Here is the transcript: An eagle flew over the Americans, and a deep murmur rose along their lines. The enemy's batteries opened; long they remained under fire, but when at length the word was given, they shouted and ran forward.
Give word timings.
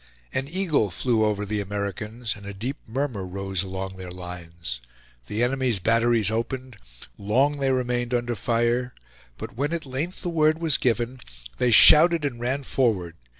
An 0.33 0.47
eagle 0.47 0.89
flew 0.89 1.23
over 1.23 1.45
the 1.45 1.61
Americans, 1.61 2.35
and 2.35 2.43
a 2.47 2.55
deep 2.55 2.77
murmur 2.87 3.23
rose 3.23 3.61
along 3.61 3.97
their 3.97 4.09
lines. 4.09 4.81
The 5.27 5.43
enemy's 5.43 5.77
batteries 5.77 6.31
opened; 6.31 6.77
long 7.19 7.59
they 7.59 7.69
remained 7.69 8.11
under 8.11 8.33
fire, 8.35 8.95
but 9.37 9.55
when 9.55 9.73
at 9.73 9.85
length 9.85 10.23
the 10.23 10.29
word 10.29 10.59
was 10.59 10.79
given, 10.79 11.19
they 11.59 11.69
shouted 11.69 12.25
and 12.25 12.39
ran 12.39 12.63
forward. 12.63 13.15